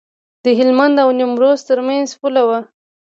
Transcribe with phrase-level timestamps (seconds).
[0.43, 2.59] د هلمند او نیمروز ترمنځ پوله وه.